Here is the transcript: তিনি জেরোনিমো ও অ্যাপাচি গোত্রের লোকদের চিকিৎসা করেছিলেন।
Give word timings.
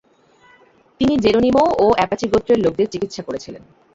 তিনি 1.01 1.13
জেরোনিমো 1.17 1.63
ও 1.77 1.85
অ্যাপাচি 1.97 2.25
গোত্রের 2.27 2.59
লোকদের 2.59 2.87
চিকিৎসা 2.93 3.21
করেছিলেন। 3.23 3.63